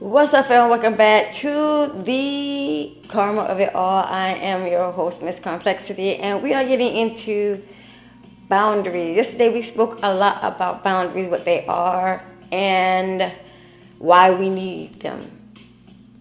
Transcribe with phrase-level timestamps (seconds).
[0.00, 0.70] What's up, fam?
[0.70, 4.04] Welcome back to the Karma of It All.
[4.04, 7.60] I am your host, Miss Karmplexity, and we are getting into
[8.48, 9.16] boundaries.
[9.16, 12.22] Yesterday, we spoke a lot about boundaries, what they are,
[12.52, 13.32] and
[13.98, 15.32] why we need them.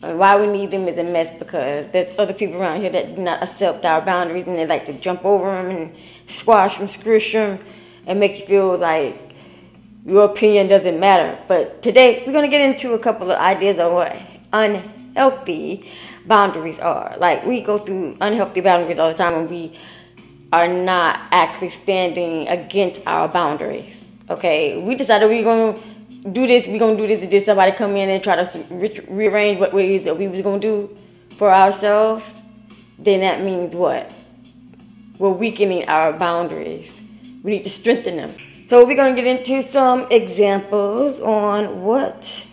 [0.02, 3.16] And why we need them is a mess because there's other people around here that
[3.16, 5.96] do not accept our boundaries and they like to jump over them and
[6.28, 7.59] squash them, squish them,
[8.07, 9.27] and make you feel like
[10.08, 11.38] your opinion doesn't matter.
[11.48, 14.16] But today we're going to get into a couple of ideas on what
[14.54, 15.92] unhealthy
[16.25, 17.16] boundaries are.
[17.18, 19.78] Like we go through unhealthy boundaries all the time and we
[20.54, 24.10] are not actually standing against our boundaries.
[24.30, 25.74] Okay, we decided we're going
[26.24, 28.36] to do this, we're going to do this, and did somebody come in and try
[28.36, 30.97] to re- rearrange what we, was going to do
[31.38, 32.25] for ourselves,
[32.97, 34.09] then that means what?
[35.17, 36.92] We're weakening our boundaries.
[37.44, 38.36] We need to strengthen them.
[38.67, 42.45] So we're going to get into some examples on what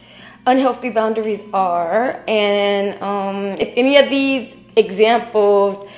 [0.47, 5.91] unhealthy boundaries are, and um, if any of these examples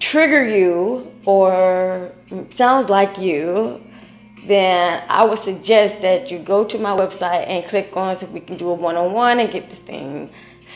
[0.00, 2.10] trigger you or
[2.50, 3.80] sounds like you,
[4.48, 8.40] then I would suggest that you go to my website and click on so we
[8.40, 10.32] can do a one-on-one and get this thing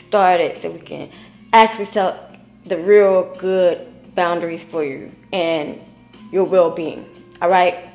[0.07, 1.11] started so we can
[1.53, 5.81] actually set the real good boundaries for you and
[6.31, 7.05] your well-being.
[7.43, 7.89] All right.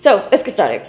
[0.00, 0.82] So let's get started.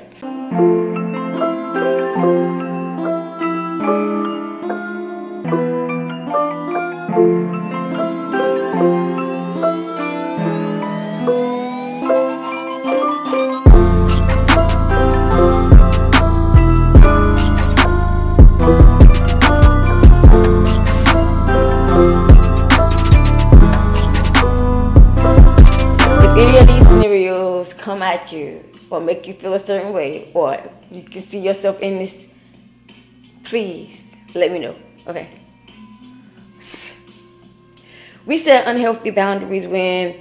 [26.22, 30.32] If any of these scenarios come at you or make you feel a certain way,
[30.34, 32.26] or you can see yourself in this,
[33.44, 33.98] please
[34.34, 34.76] let me know.
[35.08, 35.30] Okay.
[38.26, 40.16] We set unhealthy boundaries when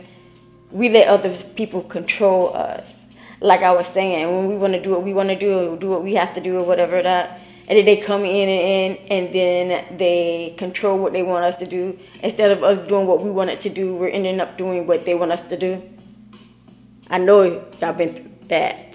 [0.71, 2.95] we let other people control us.
[3.41, 5.89] Like I was saying, when we want to do what we want to do, do
[5.89, 9.35] what we have to do, or whatever that, and then they come in and, and
[9.35, 13.31] then they control what they want us to do instead of us doing what we
[13.31, 13.95] wanted to do.
[13.95, 15.83] We're ending up doing what they want us to do.
[17.11, 17.43] I know
[17.81, 18.95] y'all been through that.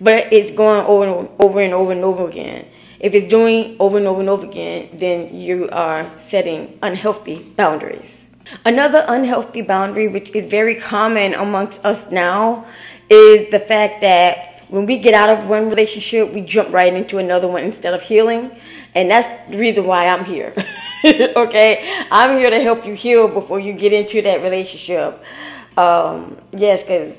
[0.00, 2.66] But it's going over and over and over and over again.
[3.00, 8.26] If it's doing over and over and over again, then you are setting unhealthy boundaries.
[8.64, 12.66] Another unhealthy boundary, which is very common amongst us now,
[13.08, 17.18] is the fact that when we get out of one relationship, we jump right into
[17.18, 18.50] another one instead of healing.
[18.94, 20.52] And that's the reason why I'm here.
[21.36, 22.04] okay?
[22.10, 25.22] I'm here to help you heal before you get into that relationship.
[25.76, 27.14] Um, yes, because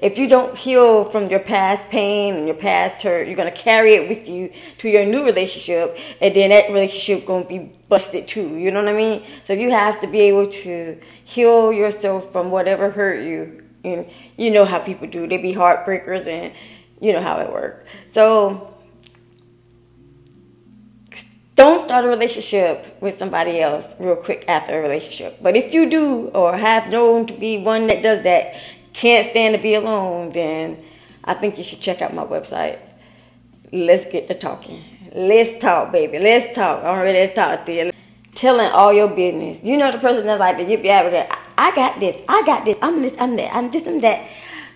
[0.00, 3.94] if you don't heal from your past pain and your past hurt, you're gonna carry
[3.94, 8.56] it with you to your new relationship, and then that relationship gonna be busted too.
[8.56, 9.24] You know what I mean?
[9.44, 13.64] So you have to be able to heal yourself from whatever hurt you.
[13.84, 16.52] And you know how people do; they be heartbreakers, and
[17.00, 17.88] you know how it works.
[18.12, 18.74] So
[21.58, 25.38] don't start a relationship with somebody else real quick after a relationship.
[25.42, 28.54] But if you do, or have known to be one that does that,
[28.98, 30.76] can't stand to be alone, then
[31.22, 32.80] I think you should check out my website.
[33.70, 34.82] Let's get to talking.
[35.14, 36.18] Let's talk, baby.
[36.18, 36.82] Let's talk.
[36.82, 37.92] I'm ready to talk to you.
[38.34, 39.62] Telling all your business.
[39.62, 42.16] You know the person that's like you out I, I got this.
[42.28, 42.76] I got this.
[42.82, 43.14] I'm this.
[43.20, 43.54] I'm that.
[43.54, 44.28] I'm this and that.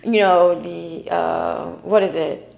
[0.03, 2.55] You know the uh, what is it?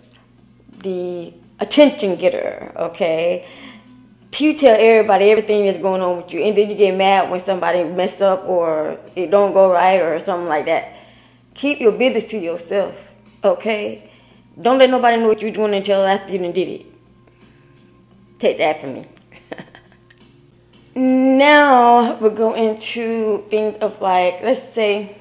[0.83, 2.73] The attention getter.
[2.75, 3.47] Okay
[4.41, 7.39] you tell everybody everything that's going on with you, and then you get mad when
[7.41, 10.94] somebody mess up or it don't go right or something like that.
[11.55, 13.11] Keep your business to yourself,
[13.43, 14.11] okay?
[14.61, 16.85] Don't let nobody know what you're doing until after you done did it.
[18.39, 19.05] Take that from me.
[20.95, 25.17] now we'll go into things of like, let's say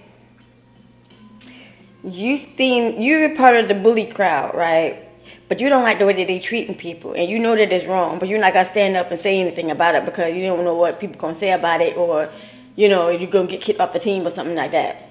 [2.03, 5.05] you think you're part of the bully crowd, right?
[5.49, 7.87] but you don't like the way that they treating people and you know that it's
[7.87, 10.65] wrong but you're not gonna stand up and say anything about it because you don't
[10.65, 12.29] know what people gonna say about it or
[12.77, 15.04] you know you're gonna get kicked off the team or something like that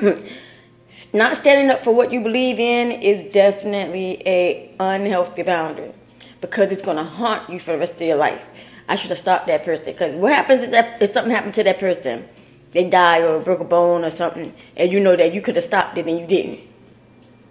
[1.12, 5.92] not standing up for what you believe in is definitely a unhealthy boundary
[6.40, 8.42] because it's gonna haunt you for the rest of your life
[8.88, 11.64] i should have stopped that person because what happens is that if something happened to
[11.64, 12.26] that person
[12.72, 15.64] they die or broke a bone or something and you know that you could have
[15.64, 16.60] stopped it and you didn't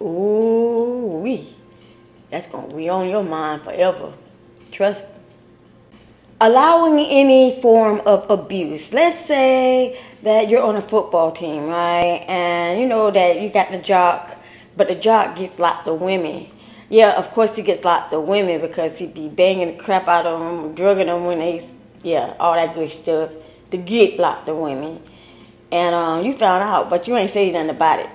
[0.00, 1.54] Ooh, wee.
[2.30, 4.12] That's going to be on your mind forever.
[4.70, 5.06] Trust.
[6.40, 8.94] Allowing any form of abuse.
[8.94, 12.24] Let's say that you're on a football team, right?
[12.28, 14.36] And you know that you got the jock,
[14.76, 16.46] but the jock gets lots of women.
[16.88, 20.26] Yeah, of course he gets lots of women because he be banging the crap out
[20.26, 21.68] of them, drugging them when they,
[22.02, 23.32] yeah, all that good stuff
[23.70, 25.00] to get lots of women.
[25.72, 28.10] And um, you found out, but you ain't say nothing about it.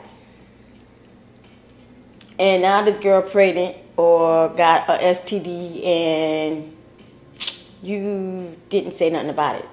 [2.37, 6.75] And now this girl pregnant or got a STD and
[7.81, 9.69] you didn't say nothing about it.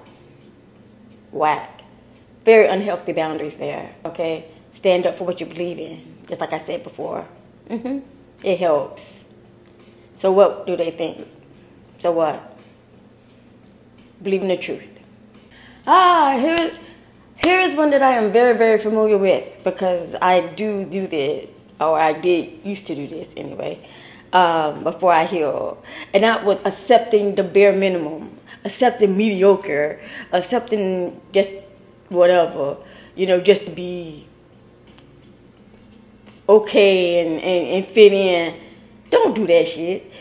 [1.31, 1.72] Whack.
[2.45, 4.45] Very unhealthy boundaries there, okay?
[4.75, 7.25] Stand up for what you believe in, just like I said before.
[7.69, 7.99] Mm-hmm.
[8.43, 9.01] It helps.
[10.17, 11.27] So what do they think?
[11.99, 12.57] So what?
[14.21, 14.99] Believe in the truth.
[15.87, 16.79] Ah, here's
[17.37, 21.49] here's one that I am very very familiar with because I do do this,
[21.79, 23.79] or I did used to do this anyway,
[24.31, 29.99] um, before I healed, and that was accepting the bare minimum, accepting mediocre,
[30.31, 31.49] accepting just
[32.09, 32.77] whatever,
[33.15, 34.27] you know, just to be
[36.47, 38.59] okay and, and, and fit in.
[39.09, 40.11] Don't do that shit.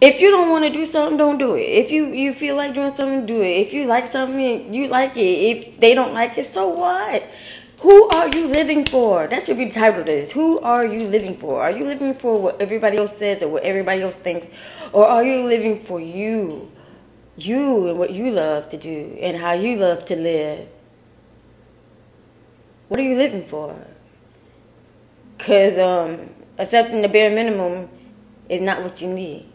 [0.00, 1.62] If you don't want to do something, don't do it.
[1.62, 3.58] If you, you feel like doing something, do it.
[3.58, 5.20] If you like something, you like it.
[5.20, 7.22] If they don't like it, so what?
[7.82, 9.26] Who are you living for?
[9.26, 10.32] That should be the title of this.
[10.32, 11.62] Who are you living for?
[11.62, 14.46] Are you living for what everybody else says or what everybody else thinks?
[14.92, 16.70] Or are you living for you?
[17.36, 20.68] You and what you love to do and how you love to live.
[22.90, 23.72] What are you living for?
[25.38, 26.28] Because um,
[26.58, 27.88] accepting the bare minimum
[28.48, 29.46] is not what you need.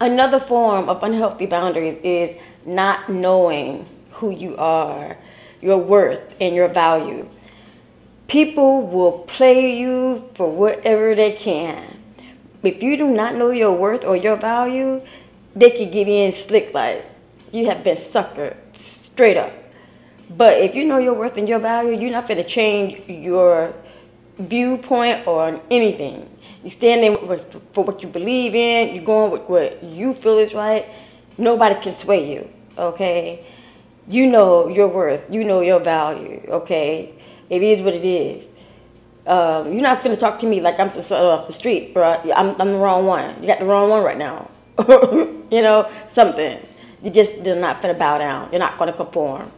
[0.00, 5.16] Another form of unhealthy boundaries is not knowing who you are,
[5.60, 7.28] your worth, and your value.
[8.26, 11.86] People will play you for whatever they can.
[12.64, 15.02] If you do not know your worth or your value,
[15.54, 17.06] they can get in slick like
[17.52, 19.52] you have been suckered straight up.
[20.36, 23.74] But if you know your worth and your value, you're not going to change your
[24.38, 26.28] viewpoint or anything.
[26.64, 27.16] You stand in
[27.72, 28.94] for what you believe in.
[28.94, 30.86] You're going with what you feel is right.
[31.36, 32.48] Nobody can sway you.
[32.78, 33.44] Okay,
[34.08, 35.30] you know your worth.
[35.30, 36.40] You know your value.
[36.48, 37.14] Okay,
[37.50, 38.46] it is what it is.
[39.26, 42.20] Um, you're not gonna talk to me like I'm just off the street, bro.
[42.34, 43.40] I'm, I'm the wrong one.
[43.40, 44.50] You got the wrong one right now.
[44.88, 46.58] you know something.
[47.02, 48.50] You just you're not gonna bow down.
[48.52, 49.50] You're not gonna conform.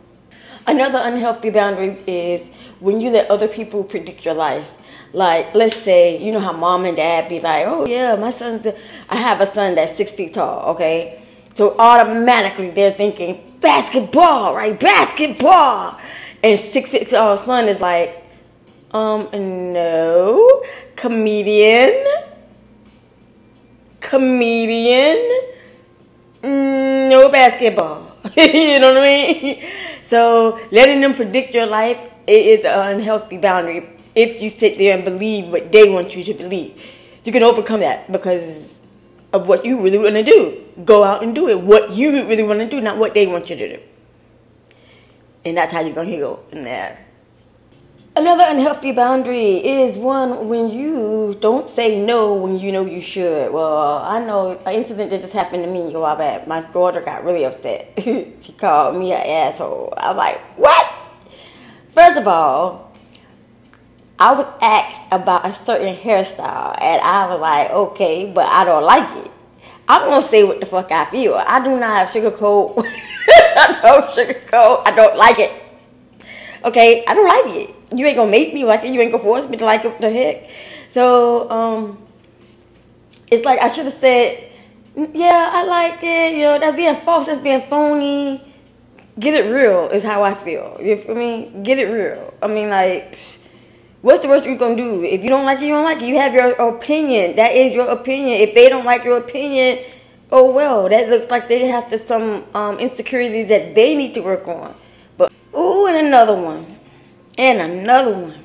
[0.66, 2.46] Another unhealthy boundary is
[2.80, 4.66] when you let other people predict your life.
[5.12, 8.66] Like, let's say, you know how mom and dad be like, oh yeah, my son's,
[8.66, 8.76] a,
[9.08, 11.22] I have a son that's six feet tall, okay?
[11.54, 14.78] So automatically they're thinking, basketball, right?
[14.78, 15.98] Basketball.
[16.42, 18.24] And six feet tall son is like,
[18.92, 20.64] um, no,
[20.96, 21.92] comedian,
[24.00, 25.16] comedian,
[26.42, 28.10] mm, no basketball.
[28.36, 29.64] you know what I mean?
[30.06, 35.04] So letting them predict your life is an unhealthy boundary if you sit there and
[35.04, 36.80] believe what they want you to believe.
[37.24, 38.74] You can overcome that because
[39.32, 40.64] of what you really want to do.
[40.84, 41.60] Go out and do it.
[41.60, 43.82] What you really want to do, not what they want you to do.
[45.44, 47.03] And that's how you're going to heal from there.
[48.16, 53.52] Another unhealthy boundary is one when you don't say no when you know you should.
[53.52, 56.46] Well, I know an incident that just happened to me a while back.
[56.46, 57.92] My daughter got really upset.
[57.98, 59.94] she called me an asshole.
[59.96, 60.94] I'm like, what?
[61.88, 62.92] First of all,
[64.16, 68.84] I was asked about a certain hairstyle, and I was like, okay, but I don't
[68.84, 69.32] like it.
[69.88, 71.34] I'm gonna say what the fuck I feel.
[71.34, 72.78] I do not have sugarcoat.
[73.56, 74.82] I don't sugarcoat.
[74.86, 75.52] I don't like it.
[76.64, 77.74] Okay, I don't like it.
[77.96, 78.92] You ain't gonna make me like it.
[78.92, 80.00] You ain't gonna force me to like it.
[80.00, 80.50] The heck?
[80.90, 81.98] So, um,
[83.30, 84.50] it's like I should have said,
[84.96, 86.34] yeah, I like it.
[86.34, 87.26] You know, that's being false.
[87.26, 88.40] That's being phony.
[89.18, 90.78] Get it real is how I feel.
[90.80, 91.52] You feel me?
[91.62, 92.34] Get it real.
[92.42, 93.16] I mean, like
[94.04, 95.02] What's the worst you're gonna do?
[95.02, 96.04] If you don't like it, you don't like it.
[96.04, 97.36] You have your opinion.
[97.36, 98.38] That is your opinion.
[98.42, 99.82] If they don't like your opinion,
[100.30, 100.90] oh well.
[100.90, 104.74] That looks like they have to, some um, insecurities that they need to work on.
[105.16, 106.66] But ooh, and another one,
[107.38, 108.44] and another one.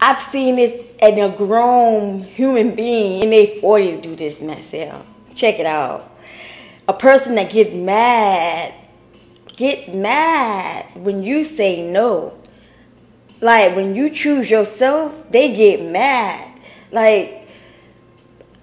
[0.00, 5.06] I've seen this in a grown human being in their 40s do this myself.
[5.34, 6.12] Check it out.
[6.88, 8.74] A person that gets mad
[9.56, 12.38] gets mad when you say no.
[13.40, 16.60] Like when you choose yourself, they get mad.
[16.92, 17.48] Like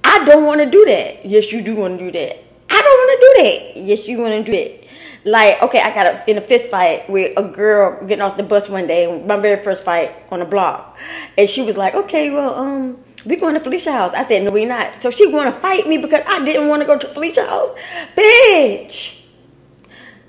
[0.03, 1.25] I don't want to do that.
[1.25, 2.43] Yes, you do want to do that.
[2.69, 3.87] I don't want to do that.
[3.87, 4.82] Yes, you want to do that.
[5.25, 8.43] Like okay, I got a, in a fist fight with a girl getting off the
[8.43, 10.97] bus one day, my very first fight on the block,
[11.37, 14.13] and she was like, "Okay, well, um." we going to Felicia house.
[14.13, 15.01] I said, no, we not.
[15.01, 17.77] So she want to fight me because I didn't want to go to Felicia house.
[18.15, 19.21] Bitch.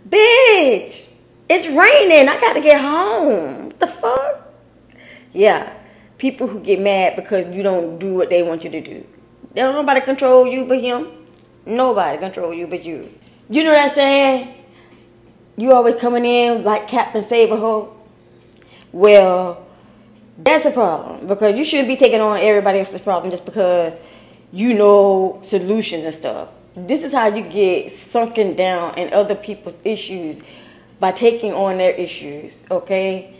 [0.08, 1.04] Bitch.
[1.48, 2.28] It's raining.
[2.28, 3.66] I got to get home.
[3.66, 4.52] What the fuck?
[5.32, 5.72] Yeah.
[6.18, 9.04] People who get mad because you don't do what they want you to do.
[9.54, 11.08] Don't nobody control you but him.
[11.66, 13.10] Nobody control you but you.
[13.50, 14.63] You know what I'm saying?
[15.56, 17.94] You always coming in like Captain Save-a-ho.
[18.92, 19.66] Well,
[20.38, 23.92] that's a problem because you shouldn't be taking on everybody else's problem just because
[24.52, 26.48] you know solutions and stuff.
[26.74, 30.42] This is how you get sunken down in other people's issues
[30.98, 33.36] by taking on their issues, okay?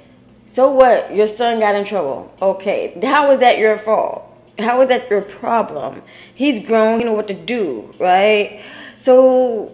[0.47, 1.15] So what?
[1.15, 2.33] Your son got in trouble.
[2.41, 2.97] Okay.
[3.03, 4.23] How is that your fault?
[4.59, 6.03] How is that your problem?
[6.35, 8.63] He's grown, you know what to do, right?
[8.99, 9.73] So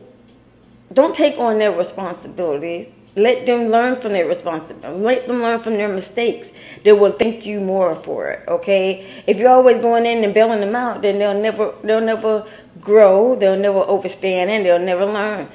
[0.93, 2.93] don't take on their responsibility.
[3.17, 5.01] Let them learn from their responsibility.
[5.01, 6.51] Let them learn from their mistakes.
[6.85, 8.49] They will thank you more for it.
[8.49, 9.07] Okay.
[9.27, 12.47] If you're always going in and bailing them out, then they'll never they'll never
[12.81, 13.37] grow.
[13.37, 15.49] They'll never overstand, and they'll never learn.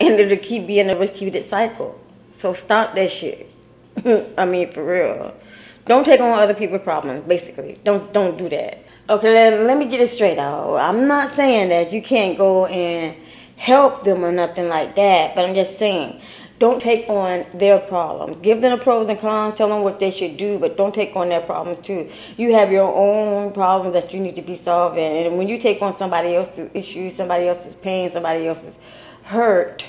[0.00, 1.98] And it'll keep being a repeated cycle.
[2.34, 3.50] So stop that shit.
[4.38, 5.34] I mean, for real.
[5.86, 7.22] Don't take on other people's problems.
[7.22, 8.84] Basically, don't don't do that.
[9.08, 9.32] Okay.
[9.32, 10.76] Let, let me get it straight out.
[10.76, 13.16] I'm not saying that you can't go and
[13.64, 15.34] help them or nothing like that.
[15.34, 16.20] But I'm just saying,
[16.58, 18.38] don't take on their problems.
[18.42, 19.56] Give them the pros and cons.
[19.56, 22.10] Tell them what they should do, but don't take on their problems too.
[22.36, 25.80] You have your own problems that you need to be solving, and when you take
[25.82, 28.76] on somebody else's issues, somebody else's pain, somebody else's
[29.24, 29.84] hurt,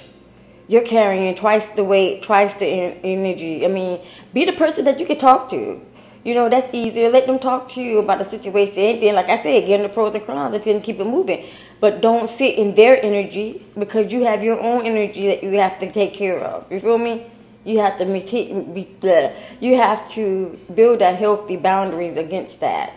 [0.67, 3.65] you're carrying twice the weight, twice the energy.
[3.65, 3.99] I mean,
[4.33, 5.81] be the person that you can talk to.
[6.23, 7.09] You know, that's easier.
[7.11, 8.77] Let them talk to you about the situation.
[8.77, 11.45] Anything, like I said, give them the pros and cons and keep it moving.
[11.85, 15.77] But don't sit in their energy because you have your own energy that you have
[15.77, 16.65] to take care of.
[16.71, 17.27] You feel me?
[17.63, 22.95] You have to the you have to build a healthy boundaries against that.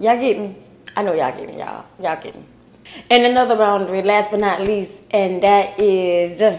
[0.00, 0.56] Y'all get me?
[0.96, 1.86] I know y'all get me, y'all.
[2.02, 2.44] Y'all get me.
[3.08, 6.58] And another boundary, last but not least, and that is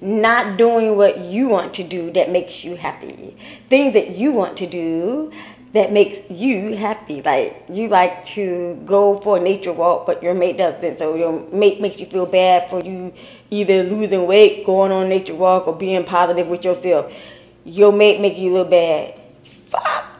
[0.00, 3.36] not doing what you want to do that makes you happy.
[3.68, 5.30] Things that you want to do
[5.74, 7.20] that makes you happy.
[7.20, 10.98] Like you like to go for a nature walk, but your mate doesn't.
[10.98, 13.12] So your mate makes you feel bad for you
[13.50, 17.12] either losing weight, going on a nature walk, or being positive with yourself.
[17.64, 19.14] Your mate make you look bad.
[19.68, 20.13] Fuck.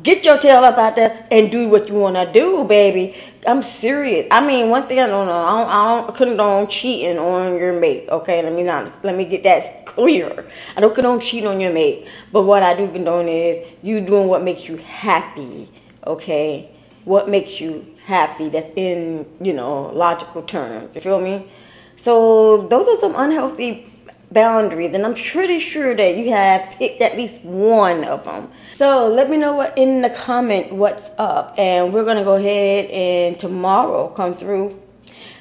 [0.00, 3.14] Get your tail up out there and do what you want to do, baby.
[3.46, 4.26] I'm serious.
[4.30, 7.78] I mean, one thing I don't know, I don't, I don't condone cheating on your
[7.78, 8.08] mate.
[8.08, 10.46] Okay, let me not let me get that clear.
[10.76, 14.28] I don't condone cheating on your mate, but what I do condone is you doing
[14.28, 15.68] what makes you happy.
[16.06, 16.70] Okay,
[17.04, 18.48] what makes you happy?
[18.48, 20.94] That's in you know logical terms.
[20.94, 21.50] You feel me?
[21.98, 23.91] So those are some unhealthy
[24.32, 28.50] boundaries, and I'm pretty sure that you have picked at least one of them.
[28.72, 32.90] So let me know what in the comment what's up, and we're gonna go ahead
[32.90, 34.80] and tomorrow come through,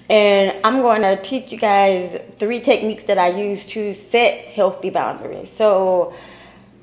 [0.10, 4.90] and I'm going to teach you guys three techniques that I use to set healthy
[4.90, 5.50] boundaries.
[5.50, 6.14] So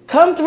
[0.07, 0.47] come through.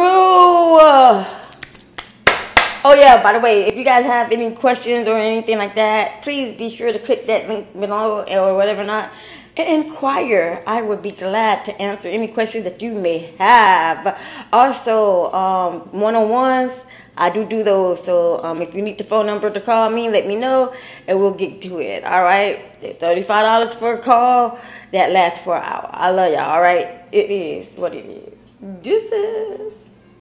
[2.83, 6.23] Oh yeah, by the way, if you guys have any questions or anything like that,
[6.23, 9.11] please be sure to click that link below or whatever not
[9.57, 10.61] and inquire.
[10.65, 14.19] I would be glad to answer any questions that you may have.
[14.53, 16.73] Also, um, one-on-ones,
[17.17, 18.03] I do do those.
[18.03, 20.73] So um, if you need the phone number to call me, let me know,
[21.07, 22.03] and we'll get to it.
[22.03, 22.63] All right,
[22.99, 24.57] thirty-five dollars for a call
[24.91, 25.89] that lasts for an hour.
[25.91, 26.51] I love y'all.
[26.51, 28.33] All right, it is what it is.
[28.81, 29.73] Deuces.